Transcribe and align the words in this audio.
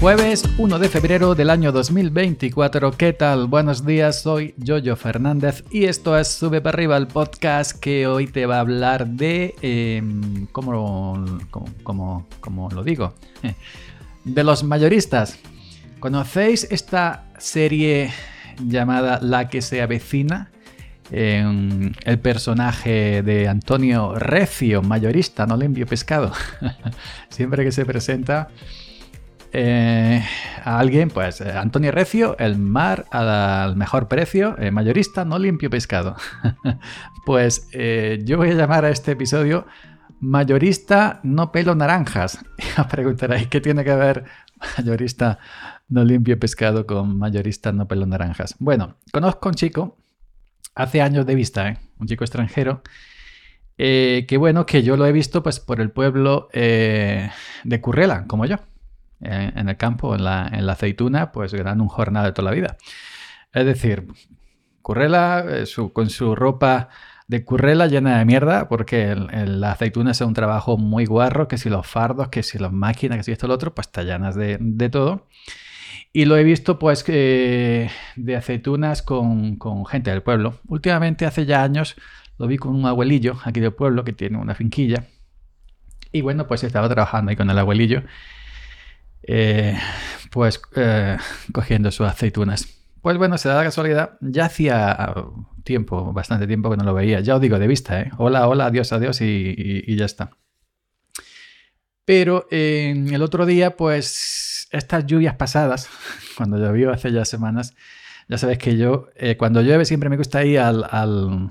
Jueves 0.00 0.44
1 0.58 0.78
de 0.78 0.88
febrero 0.88 1.34
del 1.34 1.50
año 1.50 1.72
2024. 1.72 2.92
¿Qué 2.92 3.12
tal? 3.12 3.48
Buenos 3.48 3.84
días, 3.84 4.22
soy 4.22 4.54
Jojo 4.64 4.94
Fernández 4.94 5.64
y 5.72 5.86
esto 5.86 6.16
es 6.16 6.28
Sube 6.28 6.60
para 6.60 6.76
arriba, 6.76 6.96
el 6.96 7.08
podcast 7.08 7.76
que 7.80 8.06
hoy 8.06 8.28
te 8.28 8.46
va 8.46 8.58
a 8.58 8.60
hablar 8.60 9.08
de... 9.08 9.56
Em, 9.60 10.46
¿cómo, 10.52 11.26
cómo, 11.82 12.70
lo 12.72 12.84
digo? 12.84 13.14
De 14.24 14.44
los 14.44 14.62
mayoristas. 14.62 15.36
¿Conocéis 15.98 16.68
esta 16.70 17.24
serie 17.38 18.12
llamada 18.64 19.18
La 19.20 19.48
que 19.48 19.60
se 19.62 19.82
avecina? 19.82 20.52
el 21.10 22.18
personaje 22.22 23.22
de 23.22 23.48
Antonio 23.48 24.14
Recio, 24.14 24.82
mayorista, 24.82 25.46
no 25.46 25.56
limpio 25.56 25.86
pescado. 25.86 26.32
Siempre 27.30 27.64
que 27.64 27.72
se 27.72 27.86
presenta 27.86 28.48
eh, 29.52 30.24
a 30.64 30.78
alguien, 30.78 31.08
pues 31.10 31.40
eh, 31.40 31.50
Antonio 31.50 31.92
Recio, 31.92 32.36
el 32.38 32.58
mar 32.58 33.06
al 33.10 33.76
mejor 33.76 34.08
precio, 34.08 34.56
eh, 34.58 34.70
mayorista, 34.70 35.24
no 35.24 35.38
limpio 35.38 35.70
pescado. 35.70 36.16
pues 37.26 37.68
yo 38.24 38.36
voy 38.36 38.50
a 38.50 38.54
llamar 38.54 38.84
a 38.84 38.90
este 38.90 39.12
episodio 39.12 39.66
Mayorista 40.20 41.20
no 41.22 41.52
pelo 41.52 41.74
naranjas. 41.74 42.44
Y 42.58 42.80
os 42.80 42.86
preguntaréis, 42.86 43.48
¿qué 43.48 43.60
tiene 43.60 43.84
que 43.84 43.94
ver 43.94 44.24
mayorista 44.76 45.38
no 45.88 46.04
limpio 46.04 46.38
pescado 46.38 46.86
con 46.86 47.16
mayorista 47.18 47.72
no 47.72 47.86
pelo 47.86 48.06
naranjas? 48.06 48.56
Bueno, 48.58 48.96
conozco 49.12 49.48
a 49.48 49.50
un 49.50 49.54
chico, 49.54 49.96
hace 50.74 51.02
años 51.02 51.24
de 51.24 51.34
vista, 51.34 51.78
un 51.98 52.06
chico 52.08 52.24
extranjero, 52.24 52.82
que 53.76 54.36
bueno, 54.38 54.66
que 54.66 54.82
yo 54.82 54.96
lo 54.96 55.06
he 55.06 55.12
visto 55.12 55.42
pues 55.42 55.60
por 55.60 55.80
el 55.80 55.92
pueblo 55.92 56.48
de 56.52 57.80
Currela, 57.80 58.26
como 58.26 58.44
yo 58.44 58.56
en, 59.20 59.68
el 59.68 59.76
campo, 59.76 60.14
en 60.14 60.24
la, 60.24 60.46
aceituna, 60.70 61.32
pues 61.32 61.52
ganan 61.52 61.80
un 61.80 61.88
jornal 61.88 62.24
de 62.24 62.32
toda 62.32 62.50
la 62.50 62.54
vida. 62.54 62.76
Es 63.52 63.64
decir, 63.66 64.06
Currela 64.82 65.44
eh, 65.46 65.64
con 65.92 66.08
su 66.08 66.34
ropa 66.34 66.88
de 67.26 67.44
currela 67.44 67.86
llena 67.88 68.18
de 68.18 68.24
mierda, 68.24 68.68
porque 68.68 69.14
la 69.14 69.72
aceituna 69.72 70.12
es 70.12 70.20
un 70.22 70.32
trabajo 70.32 70.78
muy 70.78 71.04
guarro, 71.04 71.46
que 71.46 71.58
si 71.58 71.68
los 71.68 71.86
fardos, 71.86 72.28
que 72.28 72.42
si 72.42 72.58
las 72.58 72.72
máquinas, 72.72 73.18
que 73.18 73.24
si 73.24 73.32
esto 73.32 73.46
lo 73.46 73.54
otro, 73.54 73.74
pues 73.74 73.86
está 73.88 74.02
llenas 74.02 74.34
de, 74.34 74.88
todo. 74.90 75.26
Y 76.10 76.24
lo 76.24 76.38
he 76.38 76.42
visto 76.42 76.78
pues 76.78 77.04
de 77.04 77.90
aceitunas 78.34 79.02
con, 79.02 79.56
con, 79.56 79.84
gente 79.84 80.10
del 80.10 80.22
pueblo. 80.22 80.58
Últimamente, 80.68 81.26
hace 81.26 81.44
ya 81.44 81.62
años, 81.62 81.96
lo 82.38 82.46
vi 82.46 82.56
con 82.56 82.74
un 82.74 82.86
abuelillo 82.86 83.36
aquí 83.44 83.60
del 83.60 83.74
pueblo 83.74 84.04
que 84.04 84.14
tiene 84.14 84.38
una 84.38 84.54
finquilla. 84.54 85.04
Y 86.12 86.22
bueno, 86.22 86.46
pues 86.46 86.64
estaba 86.64 86.88
trabajando 86.88 87.28
ahí 87.28 87.36
con 87.36 87.50
el 87.50 87.58
abuelillo 87.58 88.04
eh, 89.22 89.78
pues 90.30 90.60
eh, 90.76 91.16
cogiendo 91.52 91.90
sus 91.90 92.06
aceitunas. 92.06 92.66
Pues 93.02 93.16
bueno, 93.16 93.38
se 93.38 93.48
da 93.48 93.56
la 93.56 93.64
casualidad, 93.64 94.18
ya 94.20 94.46
hacía 94.46 95.14
tiempo, 95.64 96.12
bastante 96.12 96.46
tiempo 96.46 96.70
que 96.70 96.76
no 96.76 96.84
lo 96.84 96.94
veía, 96.94 97.20
ya 97.20 97.36
os 97.36 97.40
digo 97.40 97.58
de 97.58 97.66
vista, 97.66 98.00
¿eh? 98.00 98.10
Hola, 98.18 98.48
hola, 98.48 98.66
adiós, 98.66 98.92
adiós 98.92 99.20
y, 99.20 99.96
ya 99.96 100.04
está. 100.04 100.30
Pero 102.04 102.46
el 102.50 103.22
otro 103.22 103.46
día, 103.46 103.76
pues 103.76 104.68
estas 104.72 105.06
lluvias 105.06 105.36
pasadas, 105.36 105.88
cuando 106.36 106.58
llovió 106.58 106.92
hace 106.92 107.12
ya 107.12 107.24
semanas, 107.24 107.74
ya 108.28 108.36
sabéis 108.36 108.58
que 108.58 108.76
yo, 108.76 109.08
cuando 109.38 109.62
llueve 109.62 109.84
siempre 109.84 110.10
me 110.10 110.16
gusta 110.16 110.44
ir 110.44 110.58
al, 110.58 110.84
al, 110.90 111.50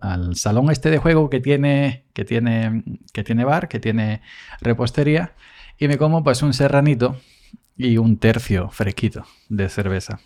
al, 0.00 0.36
salón 0.36 0.70
este 0.70 0.90
de 0.90 0.98
juego 0.98 1.30
que 1.30 1.40
tiene, 1.40 2.04
que 2.12 2.24
tiene, 2.24 2.84
que 3.12 3.24
tiene 3.24 3.44
bar, 3.44 3.68
que 3.68 3.80
tiene 3.80 4.22
repostería 4.60 5.32
y 5.78 5.88
me 5.88 5.98
como 5.98 6.22
pues 6.22 6.42
un 6.42 6.52
serranito 6.52 7.16
y 7.76 7.98
un 7.98 8.18
tercio 8.18 8.68
fresquito 8.70 9.24
de 9.48 9.68
cerveza. 9.68 10.20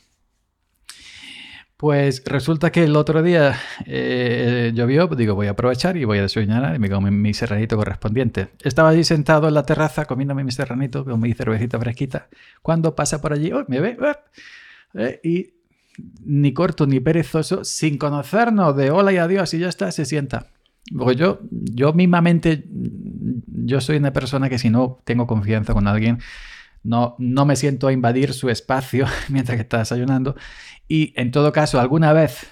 Pues 1.76 2.22
resulta 2.24 2.70
que 2.70 2.84
el 2.84 2.94
otro 2.94 3.24
día 3.24 3.56
eh, 3.86 4.70
llovió, 4.72 5.08
digo, 5.08 5.34
voy 5.34 5.48
a 5.48 5.50
aprovechar 5.50 5.96
y 5.96 6.04
voy 6.04 6.18
a 6.18 6.22
desayunar 6.22 6.76
y 6.76 6.78
me 6.78 6.88
como 6.88 7.10
mi 7.10 7.34
serranito 7.34 7.76
correspondiente. 7.76 8.50
Estaba 8.62 8.90
allí 8.90 9.02
sentado 9.02 9.48
en 9.48 9.54
la 9.54 9.64
terraza 9.64 10.04
comiéndome 10.04 10.44
mi 10.44 10.52
serranito 10.52 11.04
con 11.04 11.20
mi 11.20 11.34
cervecita 11.34 11.80
fresquita. 11.80 12.28
Cuando 12.62 12.94
pasa 12.94 13.20
por 13.20 13.32
allí, 13.32 13.50
me 13.66 13.80
ve, 13.80 13.96
eh, 14.94 15.20
y 15.24 15.54
ni 16.24 16.52
corto 16.52 16.86
ni 16.86 17.00
perezoso, 17.00 17.64
sin 17.64 17.98
conocernos 17.98 18.76
de 18.76 18.92
hola 18.92 19.12
y 19.12 19.16
adiós 19.16 19.52
y 19.54 19.58
ya 19.58 19.68
está, 19.68 19.90
se 19.90 20.04
sienta. 20.04 20.46
Porque 20.96 21.16
yo, 21.16 21.40
yo 21.50 21.92
mismamente, 21.92 22.64
yo 23.64 23.80
soy 23.80 23.96
una 23.96 24.12
persona 24.12 24.48
que 24.48 24.58
si 24.58 24.70
no 24.70 25.00
tengo 25.04 25.26
confianza 25.26 25.72
con 25.72 25.86
alguien, 25.86 26.18
no, 26.82 27.14
no 27.18 27.46
me 27.46 27.56
siento 27.56 27.88
a 27.88 27.92
invadir 27.92 28.32
su 28.32 28.50
espacio 28.50 29.06
mientras 29.28 29.56
que 29.56 29.62
está 29.62 29.78
desayunando. 29.78 30.36
Y 30.88 31.12
en 31.16 31.30
todo 31.30 31.52
caso, 31.52 31.80
alguna 31.80 32.12
vez 32.12 32.50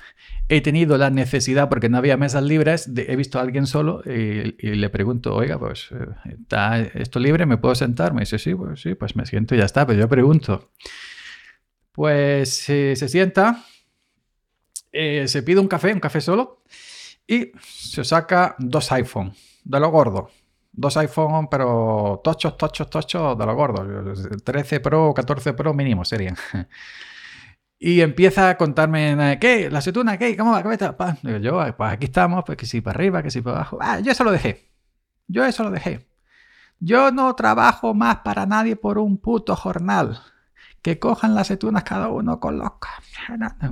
he 0.48 0.60
tenido 0.60 0.98
la 0.98 1.10
necesidad, 1.10 1.68
porque 1.68 1.88
no 1.88 1.98
había 1.98 2.16
mesas 2.16 2.42
libres, 2.42 2.90
he 2.96 3.14
visto 3.16 3.38
a 3.38 3.42
alguien 3.42 3.66
solo 3.66 4.02
y, 4.04 4.56
le 4.58 4.90
pregunto, 4.90 5.34
oiga, 5.34 5.58
pues, 5.58 5.90
eh, 5.92 6.32
¿está 6.40 6.80
esto 6.80 7.20
libre? 7.20 7.46
¿Me 7.46 7.56
puedo 7.56 7.74
sentar? 7.74 8.14
Me 8.14 8.20
dice, 8.20 8.38
sí, 8.38 8.54
pues 8.54 8.80
sí, 8.80 8.94
pues 8.94 9.14
me 9.14 9.26
siento 9.26 9.54
y 9.54 9.58
ya 9.58 9.64
está. 9.64 9.86
Pero 9.86 10.00
yo 10.00 10.08
pregunto, 10.08 10.72
pues 11.92 12.54
se 12.54 12.96
sienta, 12.96 13.64
eh, 14.92 15.28
se 15.28 15.42
pide 15.42 15.60
un 15.60 15.68
café, 15.68 15.92
un 15.92 16.00
café 16.00 16.20
solo 16.20 16.62
y 17.26 17.52
se 17.60 18.02
saca 18.02 18.56
dos 18.58 18.90
iPhone 18.90 19.32
de 19.64 19.80
lo 19.80 19.90
gordo. 19.90 20.30
Dos 20.72 20.96
iPhone, 20.96 21.48
pero 21.50 22.20
tochos, 22.22 22.56
tochos, 22.56 22.88
tochos 22.88 23.36
de 23.36 23.46
lo 23.46 23.54
gordo. 23.54 23.84
13 24.44 24.80
Pro, 24.80 25.12
14 25.14 25.52
Pro 25.54 25.74
mínimo 25.74 26.04
serían. 26.04 26.36
Y 27.82 28.02
empieza 28.02 28.50
a 28.50 28.58
contarme, 28.58 29.38
¿qué? 29.40 29.70
¿La 29.70 29.78
aceituna? 29.78 30.18
¿Qué? 30.18 30.36
¿Cómo 30.36 30.52
va? 30.52 30.60
¿Cómo 30.60 30.74
está? 30.74 30.94
Digo 31.22 31.38
yo, 31.38 31.76
pues 31.78 31.92
aquí 31.92 32.04
estamos, 32.04 32.44
pues 32.44 32.58
que 32.58 32.66
si 32.66 32.82
para 32.82 32.94
arriba, 32.94 33.22
que 33.22 33.30
si 33.30 33.40
para 33.40 33.56
abajo. 33.56 33.78
Ah, 33.80 34.00
yo 34.00 34.12
eso 34.12 34.22
lo 34.22 34.32
dejé. 34.32 34.70
Yo 35.26 35.46
eso 35.46 35.64
lo 35.64 35.70
dejé. 35.70 36.06
Yo 36.78 37.10
no 37.10 37.34
trabajo 37.34 37.94
más 37.94 38.18
para 38.18 38.44
nadie 38.44 38.76
por 38.76 38.98
un 38.98 39.16
puto 39.16 39.56
jornal 39.56 40.20
que 40.82 40.98
cojan 40.98 41.34
las 41.34 41.42
aceitunas 41.48 41.84
cada 41.84 42.08
uno 42.08 42.40
con 42.40 42.58
los... 42.58 42.70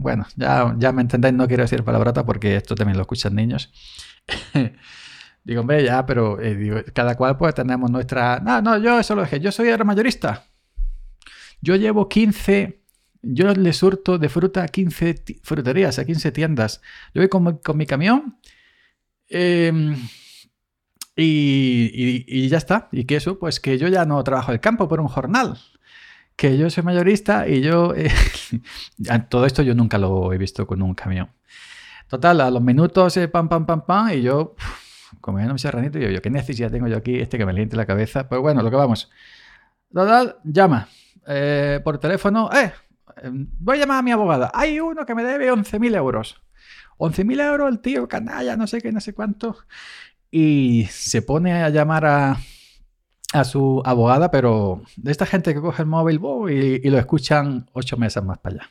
Bueno, 0.00 0.26
ya, 0.36 0.74
ya 0.78 0.92
me 0.92 1.02
entendéis, 1.02 1.34
no 1.34 1.46
quiero 1.46 1.64
decir 1.64 1.84
palabrota 1.84 2.24
porque 2.24 2.56
esto 2.56 2.74
también 2.74 2.96
lo 2.96 3.02
escuchan 3.02 3.34
niños. 3.34 3.72
digo, 5.48 5.62
hombre, 5.62 5.82
ya, 5.82 6.04
pero 6.04 6.38
eh, 6.42 6.84
cada 6.92 7.16
cual 7.16 7.38
pues 7.38 7.54
tenemos 7.54 7.90
nuestra... 7.90 8.38
No, 8.40 8.60
no, 8.60 8.76
yo 8.76 9.00
eso 9.00 9.14
lo 9.14 9.22
dejé, 9.22 9.40
yo 9.40 9.50
soy 9.50 9.74
mayorista. 9.78 10.44
Yo 11.62 11.74
llevo 11.76 12.08
15... 12.08 12.82
Yo 13.22 13.52
le 13.52 13.72
surto 13.72 14.18
de 14.18 14.28
fruta 14.28 14.62
a 14.62 14.68
15 14.68 15.24
fruterías, 15.42 15.98
a 15.98 16.04
15 16.04 16.32
tiendas. 16.32 16.82
Yo 17.14 17.22
voy 17.22 17.28
con, 17.28 17.58
con 17.58 17.76
mi 17.76 17.84
camión 17.84 18.38
em, 19.28 19.96
y, 21.16 22.24
y, 22.28 22.48
ya 22.48 22.58
está. 22.58 22.88
Y 22.92 23.04
que 23.04 23.16
eso, 23.16 23.38
pues 23.38 23.58
que 23.58 23.76
yo 23.76 23.88
ya 23.88 24.04
no 24.04 24.22
trabajo 24.22 24.52
el 24.52 24.60
campo 24.60 24.86
por 24.86 25.00
un 25.00 25.08
jornal 25.08 25.58
que 26.36 26.56
yo 26.56 26.68
soy 26.70 26.84
mayorista 26.84 27.48
y 27.48 27.62
yo... 27.62 27.94
Eh, 27.96 28.12
todo 29.30 29.46
esto 29.46 29.62
yo 29.62 29.74
nunca 29.74 29.98
lo 29.98 30.32
he 30.32 30.38
visto 30.38 30.66
con 30.66 30.82
un 30.82 30.94
camión. 30.94 31.30
Total, 32.06 32.40
a 32.42 32.50
los 32.50 32.62
minutos, 32.62 33.16
eh, 33.16 33.28
pam, 33.28 33.48
pam, 33.48 33.66
pam, 33.66 33.84
pam, 33.84 34.10
y 34.10 34.22
yo, 34.22 34.54
comiendo 35.20 35.52
mi 35.52 35.58
serranito, 35.58 35.98
y 35.98 36.02
yo, 36.02 36.10
yo, 36.10 36.22
¿qué 36.22 36.30
necesidad 36.30 36.70
tengo 36.70 36.88
yo 36.88 36.96
aquí? 36.96 37.18
Este 37.18 37.38
que 37.38 37.46
me 37.46 37.52
liente 37.52 37.76
la 37.76 37.86
cabeza. 37.86 38.28
Pues 38.28 38.40
bueno, 38.40 38.62
lo 38.62 38.70
que 38.70 38.76
vamos. 38.76 39.10
Llama 40.44 40.88
eh, 41.26 41.80
por 41.84 41.98
teléfono, 41.98 42.50
eh, 42.52 42.72
voy 43.58 43.76
a 43.76 43.80
llamar 43.80 43.98
a 43.98 44.02
mi 44.02 44.12
abogada. 44.12 44.50
Hay 44.54 44.80
uno 44.80 45.04
que 45.04 45.14
me 45.14 45.24
debe 45.24 45.52
11.000 45.52 45.96
euros. 45.96 46.42
11.000 46.98 47.40
euros 47.40 47.68
el 47.70 47.80
tío, 47.80 48.08
canalla, 48.08 48.56
no 48.56 48.66
sé 48.66 48.80
qué, 48.80 48.92
no 48.92 49.00
sé 49.00 49.14
cuánto. 49.14 49.56
Y 50.30 50.86
se 50.90 51.22
pone 51.22 51.62
a 51.62 51.68
llamar 51.70 52.04
a, 52.06 52.36
a 53.32 53.44
su 53.44 53.82
abogada, 53.84 54.30
pero 54.30 54.82
de 54.96 55.10
esta 55.12 55.26
gente 55.26 55.54
que 55.54 55.60
coge 55.60 55.82
el 55.82 55.88
móvil 55.88 56.20
y, 56.50 56.88
lo 56.88 56.98
escuchan 56.98 57.68
ocho 57.72 57.96
meses 57.96 58.22
más 58.22 58.38
para 58.38 58.56
allá. 58.56 58.70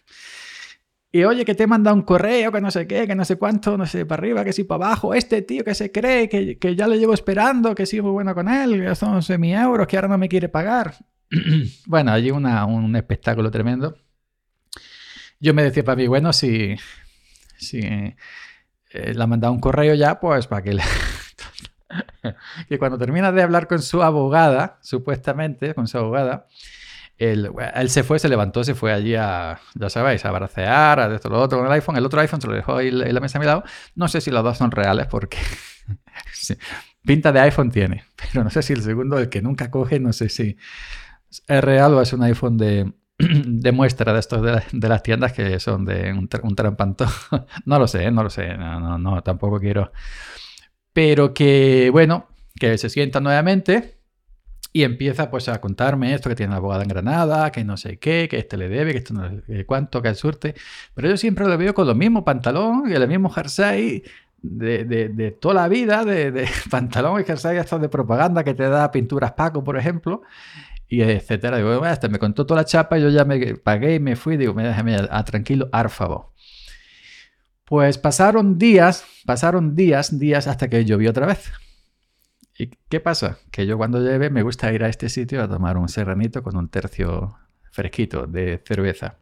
Y 1.17 1.23
oye, 1.23 1.45
que 1.45 1.55
te 1.55 1.65
manda 1.65 1.91
un 1.91 2.03
correo, 2.03 2.51
que 2.51 2.61
no 2.61 2.69
sé 2.69 2.85
qué, 2.85 3.07
que 3.07 3.15
no 3.15 3.25
sé 3.25 3.37
cuánto, 3.37 3.75
no 3.75 3.87
sé, 3.87 4.05
para 4.05 4.19
arriba, 4.19 4.45
que 4.45 4.53
sí 4.53 4.65
para 4.65 4.85
abajo. 4.85 5.15
Este 5.15 5.41
tío 5.41 5.63
que 5.63 5.73
se 5.73 5.91
cree 5.91 6.29
que, 6.29 6.59
que 6.59 6.75
ya 6.75 6.87
le 6.87 6.99
llevo 6.99 7.15
esperando, 7.15 7.73
que 7.73 7.87
sí 7.87 7.99
muy 7.99 8.11
bueno 8.11 8.35
con 8.35 8.47
él, 8.47 8.79
que 8.79 8.93
son 8.93 9.15
11 9.15 9.33
euros, 9.33 9.87
que 9.87 9.95
ahora 9.95 10.09
no 10.09 10.19
me 10.19 10.29
quiere 10.29 10.47
pagar. 10.47 10.93
bueno, 11.87 12.11
allí 12.11 12.29
una, 12.29 12.63
un 12.65 12.95
espectáculo 12.95 13.49
tremendo. 13.49 13.97
Yo 15.39 15.55
me 15.55 15.63
decía 15.63 15.83
para 15.83 15.95
mí, 15.95 16.05
bueno, 16.05 16.31
si, 16.33 16.75
si 17.57 17.79
eh, 17.79 18.15
le 18.91 19.23
ha 19.23 19.25
mandado 19.25 19.53
un 19.53 19.59
correo 19.59 19.95
ya, 19.95 20.19
pues 20.19 20.45
para 20.45 20.61
que 20.61 20.75
le, 20.75 20.83
que 22.69 22.77
cuando 22.77 22.99
termina 22.99 23.31
de 23.31 23.41
hablar 23.41 23.67
con 23.67 23.81
su 23.81 24.03
abogada, 24.03 24.77
supuestamente, 24.83 25.73
con 25.73 25.87
su 25.87 25.97
abogada, 25.97 26.45
él, 27.17 27.49
se 27.87 28.03
fue, 28.03 28.19
se 28.19 28.29
levantó, 28.29 28.63
se 28.63 28.75
fue 28.75 28.93
allí 28.93 29.15
a, 29.15 29.59
ya 29.73 29.89
sabéis, 29.89 30.23
a 30.25 30.31
bracear, 30.31 30.99
a 30.99 31.15
esto, 31.15 31.29
lo 31.29 31.41
otro 31.41 31.57
con 31.57 31.67
el 31.67 31.73
iPhone. 31.73 31.97
El 31.97 32.05
otro 32.05 32.21
iPhone 32.21 32.41
se 32.41 32.47
lo 32.47 32.53
dejó 32.53 32.77
ahí 32.77 32.89
en 32.89 33.13
la 33.13 33.19
mesa 33.19 33.37
a 33.37 33.41
mi 33.41 33.47
lado. 33.47 33.63
No 33.95 34.07
sé 34.07 34.21
si 34.21 34.31
los 34.31 34.43
dos 34.43 34.57
son 34.57 34.71
reales 34.71 35.07
porque 35.07 35.37
pinta 37.05 37.31
de 37.31 37.39
iPhone 37.39 37.71
tiene, 37.71 38.05
pero 38.15 38.43
no 38.43 38.49
sé 38.49 38.61
si 38.61 38.73
el 38.73 38.83
segundo, 38.83 39.17
el 39.17 39.29
que 39.29 39.41
nunca 39.41 39.71
coge, 39.71 39.99
no 39.99 40.13
sé 40.13 40.29
si, 40.29 40.57
¿Es 41.47 41.63
real 41.63 41.93
o 41.93 42.01
es 42.01 42.13
un 42.13 42.23
iPhone 42.23 42.57
de, 42.57 42.93
muestra 43.73 44.13
de 44.13 44.19
estos 44.19 44.41
de, 44.41 44.89
las 44.89 45.03
tiendas 45.03 45.33
que 45.33 45.59
son 45.59 45.85
de 45.85 46.11
un, 46.13 46.29
un 46.43 46.55
trampantón? 46.55 47.09
no 47.65 47.79
lo 47.79 47.87
sé, 47.87 48.11
no 48.11 48.23
lo 48.23 48.29
sé, 48.29 48.57
no, 48.57 48.79
no, 48.79 48.97
no, 48.97 49.21
tampoco 49.23 49.59
quiero. 49.59 49.91
Pero 50.93 51.33
que, 51.33 51.89
bueno, 51.91 52.27
que 52.59 52.77
se 52.77 52.89
sienta 52.89 53.19
nuevamente 53.19 53.96
y 54.77 54.83
empieza 54.83 55.31
pues 55.31 55.49
a 55.49 55.59
contarme 55.59 56.13
esto, 56.13 56.29
que 56.29 56.35
tiene 56.35 56.51
la 56.51 56.57
abogada 56.57 56.83
en 56.83 56.89
Granada, 56.89 57.51
que 57.51 57.63
no 57.63 57.77
sé 57.77 57.97
qué, 57.97 58.27
que 58.29 58.37
este 58.37 58.57
le 58.57 58.69
debe, 58.69 58.91
que 58.91 58.99
esto 58.99 59.15
no 59.15 59.27
le 59.47 59.65
cuánto, 59.65 60.03
que 60.03 60.09
el 60.09 60.15
surte. 60.15 60.53
Pero 60.93 61.09
yo 61.09 61.17
siempre 61.17 61.47
lo 61.47 61.57
veo 61.57 61.73
con 61.73 61.87
los 61.87 61.95
mismos 61.95 62.23
pantalón 62.23 62.83
y 62.87 62.93
el 62.93 63.07
mismo 63.07 63.31
jersey 63.31 64.03
de, 64.39 64.85
de, 64.85 65.31
toda 65.31 65.55
la 65.55 65.67
vida, 65.67 66.05
de, 66.05 66.31
de 66.31 66.47
pantalón 66.69 67.19
y 67.19 67.23
jersey 67.23 67.57
estos 67.57 67.81
de 67.81 67.89
propaganda 67.89 68.43
que 68.43 68.53
te 68.53 68.69
da 68.69 68.91
pinturas 68.91 69.31
Paco, 69.31 69.63
por 69.63 69.79
ejemplo, 69.79 70.21
y 70.87 71.01
etcétera. 71.01 71.57
Digo, 71.57 71.69
bueno, 71.79 71.91
este 71.91 72.07
me 72.07 72.19
contó 72.19 72.45
toda 72.45 72.61
la 72.61 72.65
chapa, 72.65 72.99
yo 72.99 73.09
ya 73.09 73.25
me 73.25 73.55
pagué 73.55 73.95
y 73.95 73.99
me 73.99 74.15
fui, 74.15 74.37
digo, 74.37 74.53
me 74.53 74.61
déjame 74.63 74.95
a, 74.95 75.23
tranquilo, 75.23 75.69
árfavo. 75.71 76.33
Pues 77.65 77.97
pasaron 77.97 78.59
días, 78.59 79.05
pasaron 79.25 79.75
días, 79.75 80.19
días 80.19 80.45
hasta 80.45 80.67
que 80.69 80.85
llovió 80.85 81.09
otra 81.09 81.25
vez. 81.25 81.51
¿Y 82.57 82.71
qué 82.89 82.99
pasa? 82.99 83.37
Que 83.51 83.65
yo 83.65 83.77
cuando 83.77 84.01
lleve 84.01 84.29
me 84.29 84.41
gusta 84.41 84.73
ir 84.73 84.83
a 84.83 84.89
este 84.89 85.09
sitio 85.09 85.43
a 85.43 85.47
tomar 85.47 85.77
un 85.77 85.89
serranito 85.89 86.41
con 86.41 86.57
un 86.57 86.69
tercio 86.69 87.37
fresquito 87.71 88.25
de 88.25 88.61
cerveza. 88.65 89.17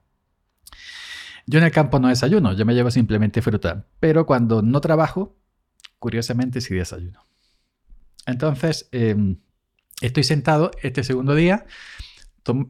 Yo 1.45 1.59
en 1.59 1.65
el 1.65 1.71
campo 1.71 1.99
no 1.99 2.07
desayuno, 2.07 2.53
yo 2.53 2.65
me 2.65 2.73
llevo 2.73 2.89
simplemente 2.89 3.41
fruta, 3.41 3.85
pero 3.99 4.25
cuando 4.25 4.61
no 4.61 4.81
trabajo, 4.81 5.35
curiosamente 5.99 6.61
sí 6.61 6.73
desayuno. 6.73 7.25
Entonces, 8.25 8.87
em, 8.91 9.37
estoy 10.01 10.23
sentado 10.23 10.71
este 10.81 11.03
segundo 11.03 11.35
día 11.35 11.65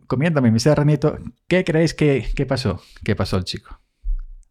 comiéndome 0.07 0.51
mi 0.51 0.59
serranito. 0.59 1.17
¿Qué 1.47 1.63
creéis 1.63 1.93
que, 1.93 2.45
pasó? 2.47 2.81
¿Qué 3.03 3.15
pasó 3.15 3.37
el 3.37 3.43
chico? 3.43 3.79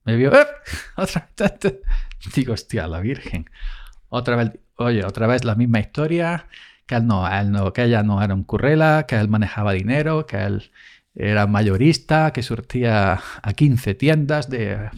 Me 0.05 0.17
vio, 0.17 0.33
¡eh! 0.35 0.47
otra 0.97 1.31
vez. 1.39 1.81
Digo, 2.35 2.53
hostia, 2.53 2.87
la 2.87 3.01
Virgen. 3.01 3.51
Otra 4.09 4.37
vez, 4.37 4.53
oye, 4.77 5.05
otra 5.05 5.27
vez 5.27 5.45
la 5.45 5.55
misma 5.55 5.81
historia, 5.81 6.47
que 6.87 6.97
él 6.97 7.07
no, 7.07 7.27
él 7.29 7.51
no, 7.51 7.73
que 7.73 7.85
ella 7.85 8.03
no 8.03 8.23
era 8.23 8.35
un 8.35 8.45
currela, 8.45 9.07
que 9.09 9.17
él 9.17 9.29
manejaba 9.29 9.73
dinero, 9.73 10.27
que 10.27 10.43
él 10.43 10.71
era 11.15 11.47
mayorista, 11.47 12.33
que 12.33 12.43
surtía 12.43 13.21
a 13.43 13.53
15 13.53 13.95
tiendas 13.95 14.51
de... 14.51 14.91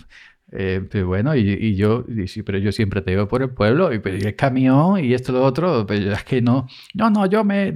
Eh, 0.53 0.87
pero 0.91 1.09
bueno, 1.09 1.35
y, 1.35 1.75
yo, 1.75 2.05
sí, 2.29 2.43
pero 2.43 2.59
yo 2.59 2.71
siempre 2.71 3.03
te 3.03 3.15
veo 3.15 3.27
por 3.27 3.43
el 3.43 3.51
pueblo 3.51 3.93
y, 3.93 3.99
pues, 3.99 4.25
el 4.25 4.37
camión 4.37 5.05
y 5.05 5.13
esto 5.13 5.33
lo 5.33 5.45
otro, 5.45 5.85
pero 5.87 6.13
es 6.13 6.23
que 6.23 6.41
no, 6.41 6.69
no, 6.95 7.11
no, 7.11 7.27
yo 7.27 7.43
me, 7.43 7.75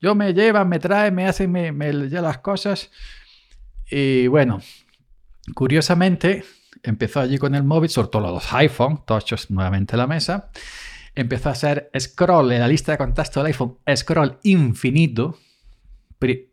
yo 0.00 0.14
me 0.14 0.34
llevan, 0.34 0.68
me 0.68 0.78
traen, 0.78 1.14
me 1.14 1.26
hacen, 1.26 1.50
me, 1.50 1.92
las 1.92 2.38
cosas. 2.38 2.90
Y 3.90 4.26
bueno, 4.26 4.60
curiosamente, 5.54 6.44
empezó 6.82 7.20
allí 7.20 7.38
con 7.38 7.54
el 7.54 7.64
móvil, 7.64 7.88
soltó 7.88 8.20
los 8.20 8.52
iPhone, 8.52 9.00
tochos 9.06 9.50
nuevamente 9.50 9.96
la 9.96 10.06
mesa, 10.06 10.50
empezó 11.16 11.48
a 11.48 11.52
hacer 11.52 11.90
scroll 11.98 12.52
en 12.52 12.60
la 12.60 12.68
lista 12.68 12.92
de 12.92 12.98
contactos 12.98 13.42
del 13.42 13.46
iPhone, 13.46 13.78
scroll 13.96 14.38
infinito, 14.44 15.38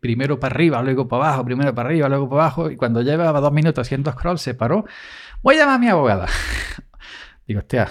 primero 0.00 0.40
para 0.40 0.54
arriba, 0.54 0.82
luego 0.82 1.06
para 1.06 1.28
abajo, 1.28 1.44
primero 1.44 1.74
para 1.74 1.88
arriba, 1.88 2.08
luego 2.08 2.28
para 2.28 2.42
abajo, 2.42 2.70
y 2.70 2.76
cuando 2.76 3.02
llevaba 3.02 3.40
dos 3.40 3.52
minutos 3.52 3.86
haciendo 3.86 4.10
scroll 4.10 4.38
se 4.38 4.54
paró, 4.54 4.86
voy 5.42 5.56
a 5.56 5.58
llamar 5.60 5.76
a 5.76 5.78
mi 5.78 5.88
abogada. 5.88 6.26
Digo, 7.46 7.60
hostia, 7.60 7.90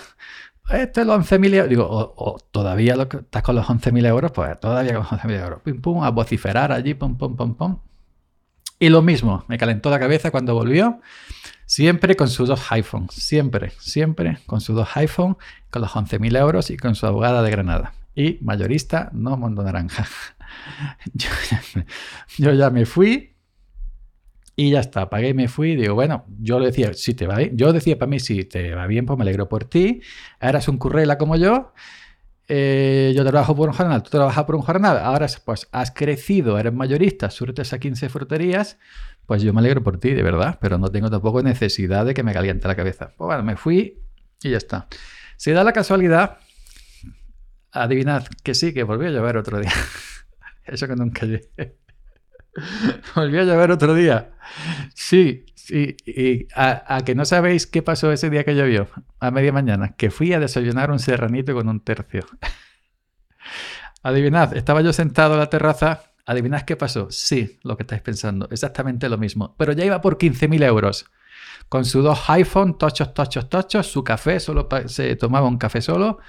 esto 0.72 1.02
es 1.02 1.08
los 1.08 1.31
11.000 1.31 1.54
euros. 1.54 1.70
Digo, 1.70 1.88
o, 1.90 2.38
todavía 2.52 2.96
lo 2.96 3.08
que, 3.08 3.18
estás 3.18 3.44
con 3.44 3.56
los 3.56 3.68
11.000 3.68 4.08
euros, 4.08 4.31
pues 4.31 4.60
todavía 4.60 4.96
con 4.96 5.04
los 5.04 5.12
11.000 5.12 5.44
euros. 5.44 5.62
Pum, 5.62 5.81
pum, 5.81 6.04
a 6.04 6.10
vociferar 6.10 6.72
allí, 6.72 6.96
pum, 6.96 7.18
pum, 7.18 7.36
pum, 7.36 7.56
pum. 7.56 7.80
Y 8.80 8.90
lo 8.90 9.02
mismo, 9.02 9.46
me 9.48 9.58
calentó 9.58 9.90
la 9.90 10.00
cabeza 10.00 10.31
cuando 10.31 10.56
volvió. 10.56 11.00
Siempre 11.65 12.15
con 12.15 12.27
sus 12.27 12.48
dos 12.48 12.71
iPhones, 12.71 13.13
siempre, 13.13 13.71
siempre 13.80 14.39
con 14.45 14.62
sus 14.62 14.75
dos 14.75 14.89
iPhones, 14.95 15.38
con 15.69 15.81
los 15.81 15.92
11.000 15.92 16.38
euros 16.38 16.69
y 16.69 16.77
con 16.77 16.95
su 16.95 17.06
abogada 17.06 17.42
de 17.42 17.51
Granada. 17.51 17.94
Y 18.15 18.38
mayorista, 18.42 19.10
no 19.13 19.38
Mundo 19.38 19.63
Naranja. 19.63 20.06
Yo, 22.38 22.51
ya 22.54 22.69
me 22.69 22.86
fui 22.86 23.36
y 24.56 24.69
ya 24.71 24.81
está, 24.81 25.10
pagué 25.10 25.30
y 25.30 25.33
me 25.33 25.48
fui. 25.48 25.75
Digo, 25.75 25.95
bueno, 25.95 26.25
yo 26.39 26.60
le 26.60 26.68
decía, 26.68 26.94
si 26.94 27.15
te 27.15 27.25
va 27.25 27.38
bien, 27.38 27.57
yo 27.57 27.74
decía 27.74 27.98
para 27.98 28.09
mí, 28.09 28.19
si 28.19 28.44
te 28.44 28.75
va 28.75 28.86
bien, 28.86 29.07
pues 29.07 29.18
me 29.18 29.24
alegro 29.24 29.50
por 29.50 29.66
ti. 29.66 30.01
Eras 30.39 30.68
un 30.68 30.77
currela 30.77 31.18
como 31.18 31.36
yo. 31.38 31.74
Eh, 32.48 33.13
yo 33.16 33.25
trabajo 33.25 33.56
por 33.56 33.69
un 33.69 33.75
jornal, 33.75 34.04
tú 34.04 34.12
trabajas 34.12 34.44
por 34.44 34.56
un 34.56 34.62
jornal. 34.62 35.00
Ahora 35.00 35.27
pues 35.44 35.68
has 35.71 35.92
crecido, 35.92 36.59
eres 36.59 36.74
mayorista, 36.74 37.31
surtes 37.31 37.74
a 37.74 37.80
15 37.80 38.09
fruterías 38.09 38.77
pues 39.25 39.42
yo 39.42 39.54
me 39.54 39.60
alegro 39.60 39.84
por 39.84 40.00
ti, 40.00 40.12
de 40.12 40.24
verdad, 40.24 40.58
pero 40.62 40.78
no 40.78 40.90
tengo 40.90 41.10
tampoco 41.10 41.42
necesidad 41.42 42.06
de 42.06 42.14
que 42.14 42.24
me 42.24 42.34
caliente 42.34 42.68
la 42.68 42.75
cabeza. 42.75 43.14
Pues 43.18 43.28
bueno, 43.28 43.44
me 43.44 43.56
fui 43.56 44.02
y 44.42 44.50
ya 44.50 44.58
está. 44.58 44.88
Se 45.38 45.52
da 45.52 45.64
la 45.64 45.74
casualidad, 45.74 46.38
adivinad 47.72 48.25
que 48.44 48.54
sí, 48.54 48.74
que 48.74 48.84
volvió 48.84 49.10
a 49.10 49.12
llover 49.12 49.38
otro 49.38 49.60
día. 49.60 49.72
Eso 50.66 50.88
que 50.88 50.96
nunca 50.96 51.25
llegué. 51.25 51.78
volvió 53.16 53.42
a 53.42 53.44
llover 53.44 53.72
otro 53.72 53.94
día. 53.94 54.31
Sí, 54.94 55.46
sí. 55.56 55.96
Y 56.06 56.48
a, 56.56 56.96
a, 56.96 57.02
que 57.04 57.16
no 57.16 57.26
sabéis 57.26 57.68
qué 57.68 57.81
pasó 57.81 58.12
ese 58.12 58.30
día 58.30 58.44
que 58.44 58.56
llovió, 58.56 58.88
a 59.19 59.31
media 59.31 59.52
mañana, 59.52 59.96
que 59.96 60.12
fui 60.12 60.34
a 60.34 60.40
desayunar 60.40 60.92
un 60.92 61.00
serranito 61.00 61.54
con 61.54 61.68
un 61.68 61.80
tercio. 61.80 62.26
Adivinad, 64.04 64.56
estaba 64.56 64.81
yo 64.81 64.92
sentado 64.92 65.34
en 65.34 65.40
la 65.40 65.50
terraza 65.50 66.12
¿Adivinad 66.25 66.62
qué 66.62 66.78
pasó? 66.78 67.08
Sí, 67.10 67.60
lo 67.64 67.75
que 67.75 67.84
estáis 67.84 68.02
pensando, 68.02 68.48
exactamente 68.50 69.10
lo 69.10 69.18
mismo. 69.18 69.56
Pero 69.58 69.74
ya 69.74 69.84
iba 69.84 70.00
por 70.00 70.18
15.000 70.18 70.64
euros. 70.64 71.06
Con 71.68 71.84
sus 71.84 72.04
dos 72.04 72.30
iPhone, 72.30 72.78
tochos, 72.78 73.14
tochos, 73.14 73.50
tochos, 73.50 73.88
su 73.88 74.04
café, 74.04 74.40
solo 74.40 74.70
se 74.86 75.16
tomaba 75.18 75.48
un 75.48 75.58
café 75.58 75.81
solo. 75.81 76.20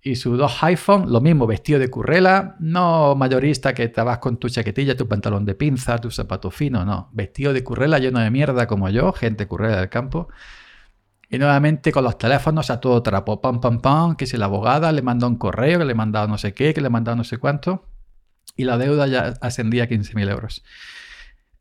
Y 0.00 0.16
sus 0.16 0.38
dos 0.38 0.62
iPhone, 0.62 1.12
lo 1.12 1.20
mismo, 1.20 1.46
vestido 1.46 1.78
de 1.78 1.90
currela, 1.90 2.56
no 2.60 3.14
mayorista 3.14 3.74
que 3.74 3.88
te 3.88 4.00
vas 4.02 4.18
con 4.18 4.38
tu 4.38 4.48
chaquetilla, 4.48 4.96
tu 4.96 5.06
pantalón 5.08 5.44
de 5.44 5.54
pinza, 5.54 5.98
tu 5.98 6.10
zapato 6.10 6.50
fino, 6.50 6.84
no. 6.84 7.10
Vestido 7.12 7.52
de 7.52 7.62
currela 7.62 7.98
lleno 7.98 8.20
de 8.20 8.30
mierda 8.30 8.66
como 8.66 8.88
yo, 8.88 9.12
gente 9.12 9.46
currela 9.46 9.78
del 9.78 9.90
campo. 9.90 10.28
Y 11.28 11.38
nuevamente 11.38 11.92
con 11.92 12.04
los 12.04 12.16
teléfonos 12.16 12.70
a 12.70 12.80
todo 12.80 13.02
trapo, 13.02 13.40
pam, 13.40 13.60
pam, 13.60 13.80
pam, 13.80 14.16
que 14.16 14.26
si 14.26 14.36
la 14.38 14.46
abogada 14.46 14.92
le 14.92 15.02
mandó 15.02 15.26
un 15.26 15.36
correo, 15.36 15.80
que 15.80 15.84
le 15.84 15.94
mandaba 15.94 16.26
no 16.26 16.38
sé 16.38 16.54
qué, 16.54 16.72
que 16.72 16.80
le 16.80 16.88
mandaba 16.88 17.16
no 17.16 17.24
sé 17.24 17.38
cuánto 17.38 17.84
y 18.56 18.64
la 18.64 18.78
deuda 18.78 19.06
ya 19.06 19.34
ascendía 19.40 19.84
a 19.84 19.88
15.000 19.88 20.30
euros. 20.30 20.64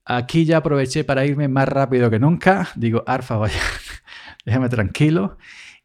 Aquí 0.06 0.46
ya 0.46 0.58
aproveché 0.58 1.04
para 1.04 1.26
irme 1.26 1.48
más 1.48 1.68
rápido 1.68 2.10
que 2.10 2.20
nunca. 2.20 2.70
Digo, 2.76 3.04
Arfa, 3.08 3.38
vaya, 3.38 3.60
déjame 4.46 4.70
tranquilo. 4.70 5.38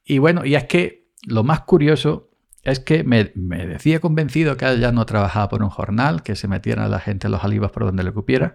Y 0.05 0.19
bueno, 0.19 0.45
y 0.45 0.55
es 0.55 0.65
que 0.65 1.09
lo 1.27 1.43
más 1.43 1.61
curioso 1.63 2.31
es 2.63 2.81
que 2.81 3.05
me, 3.05 3.33
decía 3.35 4.01
convencido 4.01 4.57
que 4.57 4.67
él 4.67 4.81
ya 4.81 4.93
no 4.93 5.07
trabajaba 5.07 5.49
por 5.49 5.63
un 5.63 5.71
jornal, 5.71 6.23
que 6.23 6.37
se 6.37 6.49
metiera 6.49 6.89
la 6.89 7.01
gente 7.01 7.27
en 7.27 7.33
los 7.33 7.45
alivos 7.45 7.71
por 7.71 7.85
donde 7.85 8.05
le 8.05 8.13
cupiera 8.13 8.55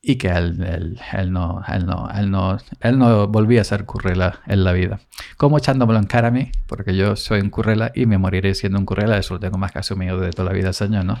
y 0.00 0.16
que 0.16 0.28
él, 0.28 0.58
no, 1.30 1.62
él, 1.66 1.86
no, 1.86 2.08
él, 2.14 2.30
no, 2.30 2.58
él 2.80 2.98
no 2.98 3.26
volvía 3.28 3.62
a 3.62 3.64
ser 3.64 3.86
currela 3.86 4.40
en 4.46 4.62
la 4.62 4.72
vida. 4.72 5.00
Como 5.36 5.56
echándomelo 5.56 5.98
en 5.98 6.06
cara 6.06 6.28
a 6.28 6.30
mí, 6.30 6.52
porque 6.66 6.94
yo 6.94 7.16
soy 7.16 7.40
un 7.40 7.48
currela 7.48 7.90
y 7.94 8.04
me 8.04 8.18
moriré 8.18 8.54
siendo 8.54 8.78
un 8.78 8.84
currela, 8.84 9.16
eso 9.16 9.34
lo 9.34 9.40
tengo 9.40 9.56
más 9.56 9.72
que 9.72 9.78
asumido 9.78 10.20
de 10.20 10.30
toda 10.30 10.50
la 10.50 10.54
vida, 10.54 10.72
señor, 10.74 11.06
¿no? 11.06 11.18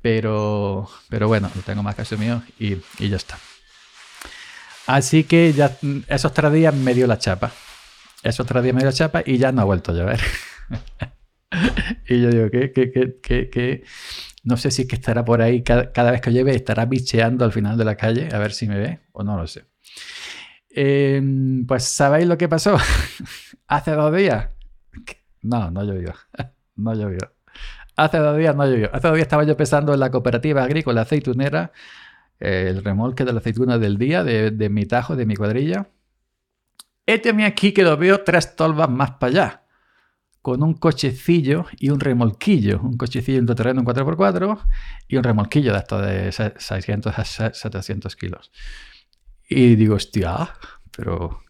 Pero, 0.00 0.88
pero 1.08 1.28
bueno, 1.28 1.50
lo 1.54 1.62
tengo 1.62 1.82
más 1.82 1.94
que 1.94 2.02
asumido 2.02 2.42
y, 2.58 2.76
ya 2.98 3.16
está. 3.16 3.38
Así 4.86 5.24
que 5.24 5.52
ya 5.52 5.76
esos 6.08 6.32
tres 6.32 6.52
días 6.52 6.74
me 6.74 6.94
dio 6.94 7.06
la 7.06 7.18
chapa. 7.18 7.52
Esos 8.22 8.46
tres 8.46 8.62
días 8.62 8.74
me 8.74 8.80
dio 8.80 8.90
la 8.90 8.94
chapa 8.94 9.22
y 9.24 9.38
ya 9.38 9.52
no 9.52 9.62
ha 9.62 9.64
vuelto 9.64 9.92
a 9.92 9.94
llover. 9.94 10.20
y 12.08 12.22
yo 12.22 12.30
digo, 12.30 12.50
¿qué, 12.50 12.72
qué, 12.72 13.18
qué, 13.22 13.50
qué, 13.50 13.84
No 14.44 14.56
sé 14.56 14.70
si 14.70 14.86
que 14.86 14.96
estará 14.96 15.24
por 15.24 15.42
ahí 15.42 15.62
cada, 15.62 16.10
vez 16.10 16.20
que 16.20 16.30
llueve, 16.30 16.54
estará 16.54 16.86
bicheando 16.86 17.44
al 17.44 17.52
final 17.52 17.76
de 17.76 17.84
la 17.84 17.96
calle 17.96 18.28
a 18.32 18.38
ver 18.38 18.52
si 18.52 18.66
me 18.68 18.78
ve 18.78 19.00
o 19.12 19.24
no 19.24 19.36
lo 19.36 19.46
sé. 19.46 19.64
Em, 20.70 21.66
pues, 21.66 21.84
¿sabéis 21.84 22.26
lo 22.28 22.38
que 22.38 22.48
pasó? 22.48 22.76
Hace 23.66 23.92
dos 23.92 24.14
días. 24.14 24.50
No, 25.42 25.70
no 25.70 25.82
llovió. 25.84 26.14
no 26.76 26.94
llovió. 26.94 27.37
Hace 27.98 28.18
dos 28.18 28.38
días 28.38 28.54
no 28.54 28.64
llovió. 28.64 28.94
Hace 28.94 29.08
dos 29.08 29.16
días 29.16 29.26
estaba 29.26 29.42
yo 29.42 29.56
pensando 29.56 29.92
en 29.92 29.98
la 29.98 30.08
cooperativa 30.12 30.62
agrícola 30.62 31.00
aceitunera, 31.00 31.72
el 32.38 32.84
remolque 32.84 33.24
de 33.24 33.32
la 33.32 33.40
aceituna 33.40 33.76
del 33.76 33.98
día, 33.98 34.22
de, 34.22 34.68
mi 34.68 34.86
tajo, 34.86 35.16
de 35.16 35.26
mi 35.26 35.34
cuadrilla. 35.34 35.88
Mi 37.34 37.42
aquí 37.42 37.72
que 37.72 37.82
lo 37.82 37.96
veo 37.96 38.22
tres 38.22 38.54
tolvas 38.54 38.88
más 38.88 39.10
para 39.12 39.30
allá, 39.30 39.62
con 40.42 40.62
un 40.62 40.74
cochecillo 40.74 41.66
y 41.76 41.90
un 41.90 41.98
remolquillo. 41.98 42.80
Un 42.80 42.96
cochecillo 42.96 43.40
en 43.40 43.46
terreno 43.46 43.80
en 43.80 43.86
4x4 43.86 44.60
y 45.08 45.16
un 45.16 45.24
remolquillo 45.24 45.72
de 45.72 45.78
estos 45.78 46.06
de 46.06 46.30
600 46.30 47.18
a 47.18 47.24
700 47.24 48.14
kilos. 48.14 48.52
Y 49.48 49.74
digo, 49.74 49.96
hostia, 49.96 50.50
pero 50.96 51.40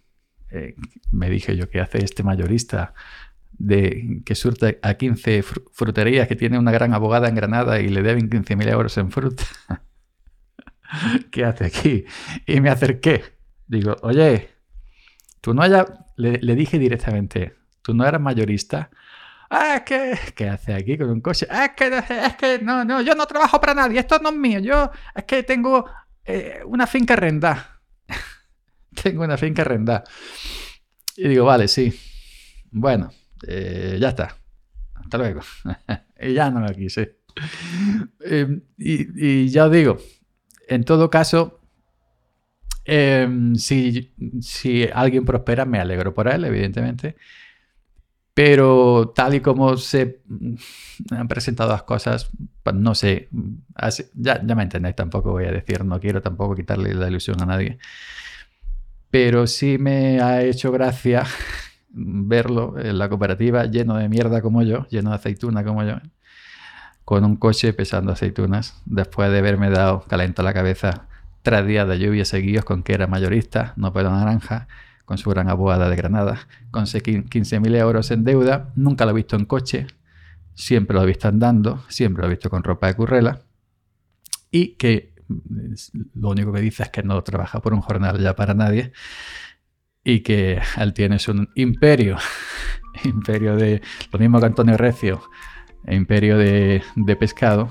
eh, 0.51 0.77
me 1.13 1.29
dije 1.29 1.55
yo, 1.59 1.69
¿qué 1.69 1.81
hace 1.81 2.03
este 2.03 2.23
mayorista 2.23 2.95
de 3.59 4.23
que 4.25 4.35
surte 4.35 4.79
a 4.83 4.95
15 4.95 5.43
fruterías, 5.43 6.29
que 6.29 6.37
tiene 6.37 6.59
una 6.59 6.71
gran 6.71 6.95
abogada 6.95 7.29
en 7.29 7.35
Granada 7.35 7.81
y 7.81 7.89
le 7.89 8.03
deben 8.03 8.31
15.000 8.31 8.71
euros 8.71 8.97
en 8.99 9.11
fruta. 9.11 9.45
¿Qué 11.31 11.45
hace 11.45 11.67
aquí? 11.67 12.05
Y 12.47 12.61
me 12.61 12.71
acerqué. 12.71 13.25
Digo, 13.67 13.97
oye, 14.03 14.51
tú 15.41 15.55
no 15.55 15.63
hayas... 15.63 15.87
Le, 16.17 16.39
dije 16.57 16.79
directamente, 16.79 17.57
tú 17.83 17.95
no 17.95 18.05
eras 18.05 18.21
mayorista. 18.21 18.91
Ah, 19.51 19.77
es 19.77 19.83
que, 19.83 20.19
¿qué 20.35 20.49
hace 20.49 20.75
aquí 20.75 20.99
con 20.99 21.11
un 21.11 21.21
coche? 21.21 21.47
Ah, 21.49 21.67
es 21.67 21.71
que, 21.73 21.97
es 21.97 22.37
que, 22.37 22.59
no, 22.61 22.85
no, 22.85 23.01
yo 23.03 23.15
no 23.15 23.25
trabajo 23.27 23.61
para 23.61 23.75
nadie, 23.75 24.01
esto 24.01 24.19
no 24.19 24.31
es 24.31 24.35
mío, 24.35 24.59
yo 24.59 24.91
es 25.15 25.25
que 25.25 25.45
tengo 25.45 25.89
eh, 26.25 26.61
una 26.67 26.89
finca 26.89 27.15
arrendada. 27.15 27.81
tengo 29.03 29.23
una 29.23 29.39
finca 29.39 29.63
arrendada. 29.63 30.05
Y 31.17 31.29
digo, 31.29 31.45
vale, 31.45 31.69
sí. 31.69 31.97
Bueno, 32.71 33.11
eh, 33.47 33.99
ya 34.01 34.09
está. 34.11 34.37
Hasta 34.95 35.19
luego. 35.19 35.41
y 36.21 36.33
ya 36.35 36.51
no 36.51 36.61
me 36.61 36.75
quise. 36.75 37.19
Em, 38.21 38.63
y, 38.77 39.49
ya 39.49 39.67
os 39.67 39.73
digo, 39.73 39.97
en 40.69 40.85
todo 40.85 41.09
caso, 41.09 41.61
em, 42.85 43.55
si, 43.55 44.13
alguien 44.93 45.25
prospera, 45.25 45.65
me 45.65 45.79
alegro 45.79 46.13
por 46.13 46.29
él, 46.29 46.45
evidentemente. 46.45 47.17
Pero 48.35 49.13
tal 49.17 49.35
y 49.35 49.41
como 49.41 49.77
se 49.77 50.21
han 51.11 51.27
presentado 51.27 51.71
las 51.73 51.83
cosas, 51.83 52.31
pues 52.63 52.77
no 52.77 52.95
sé, 52.95 53.29
ya, 54.15 54.41
ya 54.45 54.55
me 54.55 54.63
entendéis, 54.63 54.95
tampoco 54.95 55.33
voy 55.33 55.47
a 55.47 55.53
decir, 55.53 55.85
no 55.85 55.99
quiero 55.99 56.23
tampoco 56.23 56.55
quitarle 56.55 56.95
la 56.95 57.09
ilusión 57.09 57.43
a 57.43 57.47
nadie. 57.47 57.79
Pero 59.11 59.47
sí 59.47 59.79
me 59.79 60.21
ha 60.21 60.43
hecho 60.45 60.71
gracia 60.71 61.25
verlo 61.91 62.79
en 62.79 62.99
la 62.99 63.09
cooperativa 63.09 63.65
lleno 63.67 63.97
de 63.97 64.09
mierda 64.09 64.43
como 64.43 64.63
yo, 64.63 64.87
lleno 64.89 65.11
de 65.11 65.17
aceituna 65.17 65.65
como 65.65 65.83
yo, 65.85 65.97
con 67.05 67.25
un 67.25 67.37
coche 67.37 67.73
pesando 67.73 68.13
aceitunas, 68.13 68.83
después 68.85 69.31
de 69.31 69.39
haberme 69.39 69.71
dado 69.71 70.03
calento 70.03 70.43
a 70.43 70.45
la 70.45 70.53
cabeza 70.53 71.09
tres 71.43 71.67
días 71.67 71.89
de 71.89 71.99
lluvia 71.99 72.25
seguidos 72.25 72.65
con 72.65 72.83
que 72.83 72.93
era 72.93 73.07
mayorista, 73.07 73.73
no 73.77 73.93
pelo 73.93 74.11
naranja, 74.11 74.69
con 75.05 75.17
su 75.17 75.31
gran 75.31 75.49
abogada 75.49 75.89
de 75.89 75.97
Granada, 75.97 76.41
con 76.71 76.85
15.000 76.85 77.77
euros 77.77 78.11
en 78.11 78.25
deuda, 78.25 78.73
nunca 78.77 79.07
lo 79.07 79.13
he 79.13 79.15
visto 79.15 79.37
en 79.37 79.47
coche, 79.47 79.87
siempre 80.55 80.95
lo 80.95 81.03
he 81.03 81.07
visto 81.07 81.29
andando, 81.29 81.83
siempre 81.89 82.21
lo 82.21 82.27
he 82.27 82.31
visto 82.31 82.51
con 82.51 82.63
ropa 82.63 82.89
de 82.89 82.95
currela, 82.95 83.41
y 84.51 84.75
que 84.75 85.15
lo 86.15 86.31
único 86.31 86.53
que 86.53 86.61
dice 86.61 86.83
es 86.83 86.91
que 86.91 87.03
no 87.03 87.23
trabaja 87.23 87.61
por 87.61 87.73
un 87.73 87.81
jornal 87.81 88.19
ya 88.19 88.37
para 88.37 88.55
nadie 88.55 88.93
y 90.09 90.21
que 90.21 90.59
él 90.79 90.95
tiene 90.95 91.19
un 91.29 91.51
imperio, 91.55 92.17
imperio 93.05 93.57
de 93.57 93.83
lo 94.11 94.19
mismo 94.19 94.41
que 94.41 94.47
Antonio 94.47 94.79
Recio, 94.79 95.21
imperio 95.87 96.39
de, 96.39 96.83
pescado, 97.21 97.69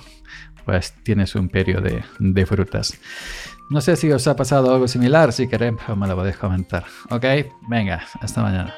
pues 0.63 0.93
tiene 1.03 1.25
su 1.25 1.39
imperio 1.39 1.81
de, 1.81 2.03
de, 2.19 2.45
frutas. 2.45 2.99
No 3.71 3.81
sé 3.81 3.95
si 3.95 4.11
os 4.11 4.27
ha 4.27 4.35
pasado 4.35 4.71
algo 4.71 4.87
similar, 4.87 5.33
si 5.33 5.47
queréis 5.47 5.73
pues 5.83 5.97
me 5.97 6.07
lo 6.07 6.15
podéis 6.15 6.37
comentar. 6.37 6.85
Ok, 7.09 7.25
venga, 7.67 8.05
hasta 8.21 8.43
mañana. 8.43 8.75